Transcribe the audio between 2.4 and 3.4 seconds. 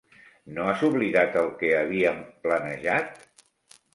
planejat?